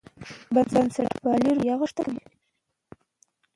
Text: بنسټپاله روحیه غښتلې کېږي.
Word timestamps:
بنسټپاله 0.53 1.49
روحیه 1.55 1.75
غښتلې 1.81 2.13
کېږي. 2.25 2.35